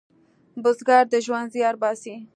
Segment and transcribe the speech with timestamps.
[0.63, 2.15] بزګر د ژوند زیار باسي